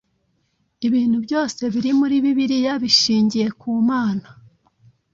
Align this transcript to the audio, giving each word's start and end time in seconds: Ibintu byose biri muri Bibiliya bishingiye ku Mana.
Ibintu 0.87 1.17
byose 1.25 1.61
biri 1.73 1.91
muri 1.99 2.15
Bibiliya 2.23 2.73
bishingiye 2.83 3.47
ku 3.59 3.69
Mana. 3.89 4.27